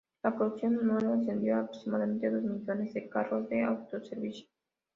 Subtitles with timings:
[0.23, 4.47] La producción anual ascendió a aproximadamente dos millones de carros de autoservicio.